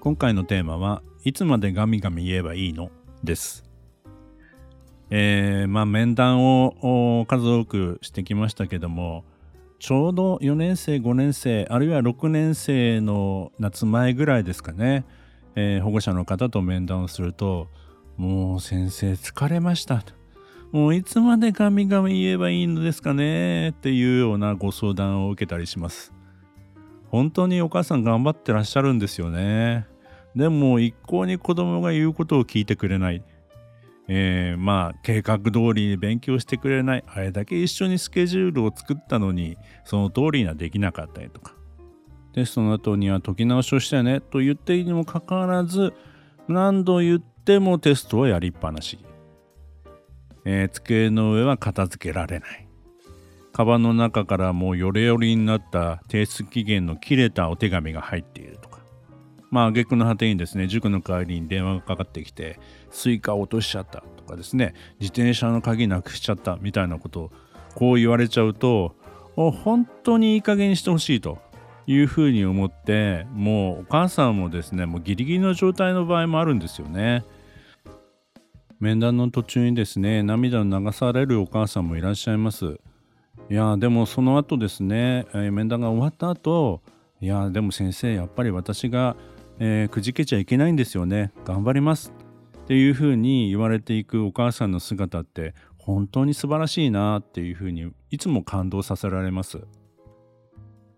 [0.00, 2.90] 今回のテーマはいつまでガミガミ言えばいいの？
[3.24, 3.64] です。
[5.10, 9.24] えー、まあ面談を数多くしてきましたけども
[9.78, 15.04] ちょうど4年生5年生あるいは6年生の夏前ぐらいですかね、
[15.56, 17.68] えー、保護者の方と面談をすると
[18.16, 20.04] もう先生疲れました。
[20.70, 23.70] もういつまでガミガミ言えばいいのですかね？
[23.70, 26.12] っていうようなご相談を受けたりします。
[27.10, 29.86] 本当にお母さん頑張ってらっしゃるんですよね。
[30.36, 33.22] でも一向に子供が言うことを聞いてくれない。
[34.10, 37.04] えー、まあ計画通りに勉強してくれない。
[37.06, 41.54] あれだけ一緒にスケジュールを作ったのにその通りにはできなかったりとか。
[42.34, 45.92] テストの後には解き直しをしたよねと言っているにもかかわらず
[46.46, 48.98] 何度言ってもテストはやりっぱなし、
[50.44, 52.67] えー、机の上は片付けられない。
[53.58, 58.78] カバンの中からもうヨレヨレになった提出期限の切れたお手紙が入っているとか
[59.50, 67.32] まあ、挙句の果てにですね、塾の帰りに電話がかかってきて、スイカを落としちゃったとかですね、自転車の鍵なくしちゃったみたいなことを
[67.74, 68.94] こう言われちゃうと、
[69.34, 71.38] 本当にいい加減にしてほしいと
[71.86, 77.24] いうふうに思って、もうお母さんもですね、もうギリギリの状態の場合もあるんですよね。
[78.78, 82.78] 面談の途中にですね、涙を流されるお母さんもいらっしゃいます。
[83.50, 86.82] いや、でもその後ですねえ、面談が終わった後、
[87.20, 89.16] いや、でも先生、やっぱり私が
[89.60, 91.32] えー、くじけちゃいけないんですよね。
[91.44, 92.12] 頑張ります
[92.64, 99.60] っていうふうに言われていくお母さんの姿って本当に素晴らしいなっていうふうにいつも感動させられます。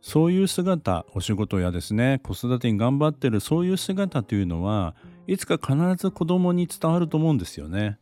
[0.03, 4.95] そういう姿お仕事やですね子育てに頑張ってるそういう姿というのは
[5.27, 7.99] いつか必ず子供に伝わると思うんですよね。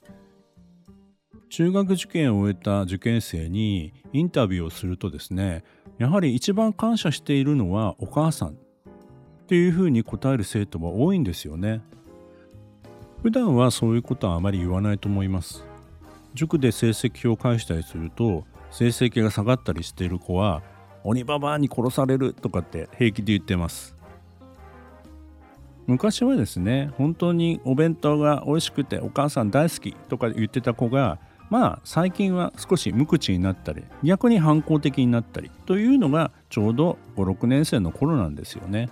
[1.49, 5.65] 中学受験を終えた受験生にインタビューをするとですね
[5.99, 8.53] やはり一番感謝しているのはお母さんっ
[9.49, 11.81] ていうふうに答える生徒も多いんですよね。
[13.23, 15.65] 普段はそういうことはあまり言わないと思います。
[16.35, 20.63] 塾で成績表を返したりすると成績が下がったりしている子は
[21.03, 23.97] 鬼ババアに殺されるとかって平気で言ってます。
[25.87, 31.19] 昔はですね本当にお弁当が美味しくてお母さん大好きとか言ってた子が
[31.51, 38.91] まあ最近は少し無口になったり逆に反抗的になったりというのがちょうど56年生の頃なんですよね。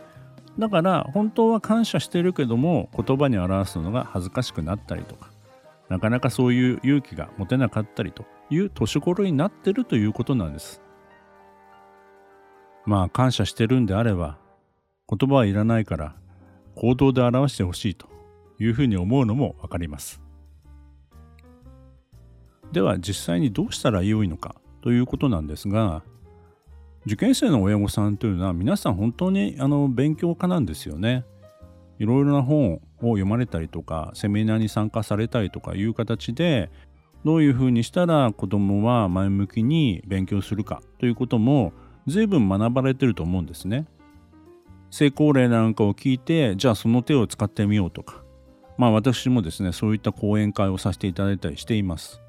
[0.59, 5.31] だから本当は感謝してるけども言葉に表すのが恥ずかしくなったりとか
[5.91, 10.81] なかなかそういう勇気が持てなかったりという年頃になってるということなんです。
[12.87, 14.39] まあ感謝してるんであれば
[15.09, 16.15] 言葉はいらないから
[16.75, 18.07] 行動で表してほしいと
[18.59, 20.26] いうふうに思うのもわかります。
[22.73, 26.03] では実際にどうしたらよいのかということなんですが
[27.07, 31.25] 受験生の親御さんというのは皆さん本当にあの勉強家なんですよね。
[31.99, 36.71] いろいろな本を読まれたりとかセミナーに参加されたりとかいう形で
[37.25, 41.73] どういうふうにしたら子供は前向きに勉強するかということも
[42.07, 43.87] 随分学ばれてると思うんですね。
[44.91, 48.23] 成功例なんかを聞いてじゃあその手を使ってみようとか
[48.79, 52.21] まあ私もですねそういった講演会をさせていただいたりしています。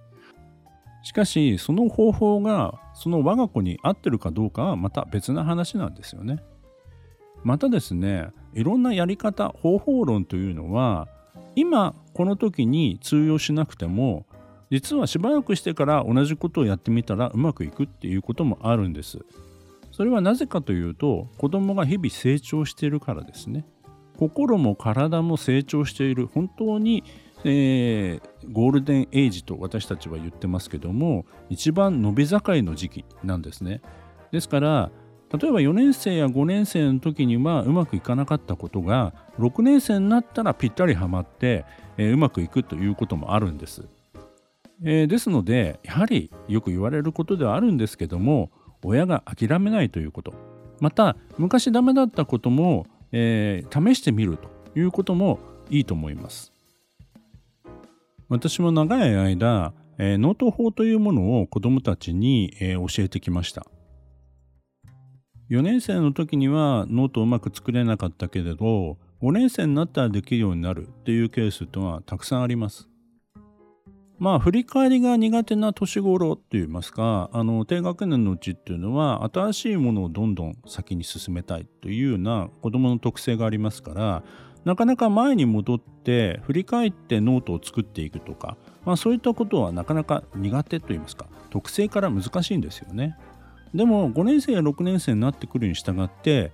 [1.08, 6.44] しかしその方法がその我が子に合ってるかどうかはまた別な話なんですよね。
[7.46, 11.08] またですねいろんなやり方方法論というのは
[11.56, 14.26] 今この時に通用しなくても
[14.70, 19.20] 実はしばらくしてから同じことをやってみたらうまくいくっていうこともあるんです。
[19.94, 23.66] それはなぜかというと子供が日々成長しているからですね。
[24.18, 27.06] 心も体も成長している本当に
[27.44, 33.82] えー、ゴールデンエイジと私たちは言ってますけども一番伸び盛りの時期なんですね。
[34.32, 34.92] ですから
[35.32, 41.66] 例えば4年生や5年生の時にはうまくいかなかったことが6年生になったらぴったりはまって、
[41.98, 43.84] えー、うまくいくということもあるんです、
[44.84, 48.52] えー、ですのでやはりよく言われることではあるんですけども
[48.84, 50.34] 親が諦めないということ。
[50.80, 54.50] また昔ダメだったことも、えー、試してみると
[54.80, 56.54] いうこともいいと思います。
[58.30, 63.66] 私も長い間、えー、ノート法というものを子どもたちに、えー、教えてきました。
[65.50, 72.90] 4年生の時にはノートをうまく作れなかったけれど5年生になったらできるようになるっていうケースとはたくさんあります。
[74.20, 84.24] まあ振り返りが苦手な年頃っていいますかあの低学年のうちっていうのは新しいものをどんどん先に進めたいというような子どもの特性がありますから
[84.68, 93.18] なかなか前に戻って振り返ってノートを作っていくとか、まあ、そういったことはなかなか苦手といいますか特性から難しいんですよね。
[93.74, 96.52] でも5年生や6年生になってくるに従って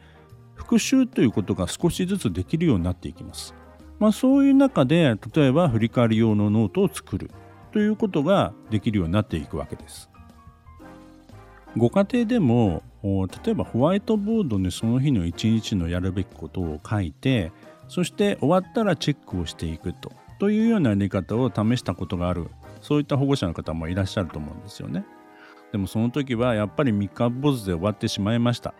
[0.54, 3.56] 復習ということが少しずつできるようになっていきます。
[3.98, 7.32] まあ、そういう中で例えば振り返り用のノートを作る
[7.72, 10.12] ということができるようになっていくわけです。
[11.76, 12.84] ご家庭でも
[13.44, 17.52] 例えばホワイトボードにその日の一日のやるべきことを書いて
[17.88, 22.50] そして終わったらチェックをしていくとというようなやり方を試したことがある
[22.82, 25.06] そういった保護者の方もいらっしゃると思うんですよね。
[25.72, 28.74] でもその時はやっぱり三日坊主で終わってしまいました。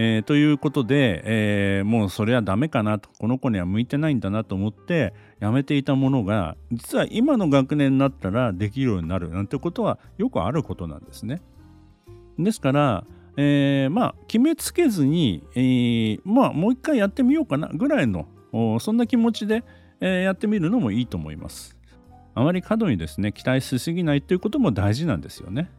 [0.00, 11.42] えー、ということで、えー、もうそれはダメかなとこの子には向いてないんだなと思ってやめていたものが実は今の学年になったらできるようになるなんてことはよくあることなんですね。
[12.38, 13.04] ですから、
[13.40, 18.26] えー、まあ決めつけずに、えー、まあもう一回やってみようかなぐらいの
[18.80, 19.62] そんな気持ちで、
[20.00, 21.78] えー、やってみるのもいいと思います。
[22.34, 25.70] あまり過度にですね期待しすぎないということも大事なんですよね。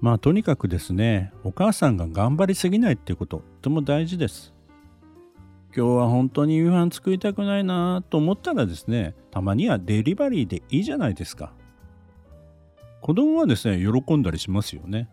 [0.00, 4.54] まあとにかくですね、お母さんが頑張りすぎないっていうこと、とても大事です。
[5.76, 11.52] 今日は本当に夕飯作りたくないなと思ったらですね、たまにはデリバリーでいいじゃないですか。
[13.02, 15.08] 子供はですね、喜んだりしますよね。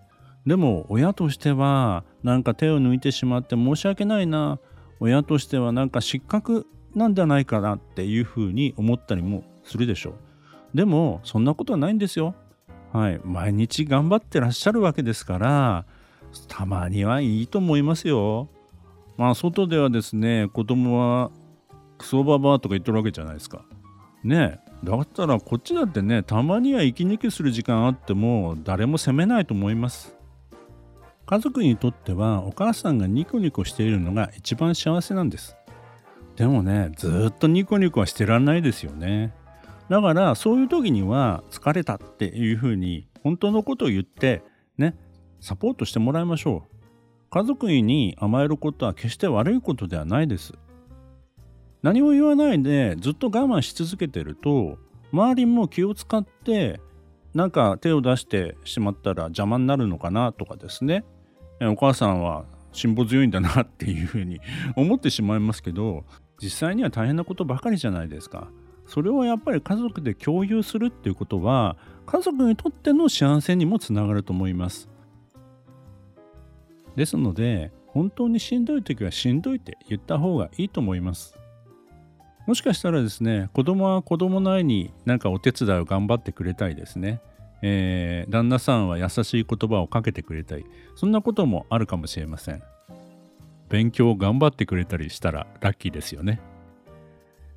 [0.45, 4.60] でも親としてはなんか手を抜いてしまって申し訳ないな
[5.00, 10.78] 親としてはなんか失格なんじゃないかなっていうふうに思ったりもするでしょう。
[10.78, 12.36] でもそんなことはないんですよ。
[12.92, 15.86] はい、毎日頑張ってらっしゃるわけですから
[16.48, 18.50] たまにはいいと思いますよ。
[19.18, 21.31] まあ外ではですね子供は
[21.98, 23.63] クソババアとか言ってるわけじゃないですか。
[24.24, 30.16] ねえだったらこっちだってねたまには息抜きする時間あっても誰も責めないと思います。
[31.25, 35.56] 家族にとってはお母さんがニコニコしているのが一番幸せなんです。
[36.36, 39.34] でもねずっとニコニコはしてらんないですよね。
[39.90, 44.44] だからそういう時には疲れたっていうふうに本当のことを言って
[44.78, 44.96] ね
[45.40, 50.54] サポートしてもらいましょう家族に甘えることは決して悪いことではないです
[51.81, 54.78] 何も言わないでずっと我慢し続けてると
[55.12, 56.80] 周りも気を使って
[57.34, 61.04] なんか手を出してしまったら邪魔になるのかなとかですね
[61.69, 64.39] お母さんは辛抱強いんだなっていうふうに
[64.75, 66.04] 思ってしまいますけど
[66.42, 68.50] 実際には大変なことばかりじゃないですか。
[68.86, 74.89] それをやっぱり家族で共有するっていうことは家族にとっての幸せにもつながると思います。
[76.95, 81.38] ですので本当にしんどい時はしんどいって言った方がいいと思います。
[82.45, 87.21] もしかしたらですね子供は子供なりになんかお手伝いを頑張ってくれたいですね。
[87.65, 90.65] えー、旦那さんは優しい言葉をかけてくれたり
[90.95, 92.62] そんなこともあるかもしれません
[93.69, 96.42] 勉強を頑張ってくれたりしたらラッキーですよね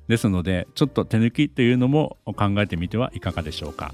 [0.07, 3.93] ですのでちょっと手抜きというのも考えてみてはいかがでしょうか。